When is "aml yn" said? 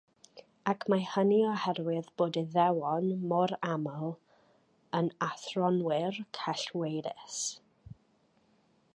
3.73-5.11